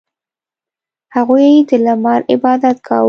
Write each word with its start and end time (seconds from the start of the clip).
•هغوی 1.15 1.49
د 1.69 1.71
لمر 1.85 2.19
عبادت 2.33 2.77
کاوه. 2.87 2.99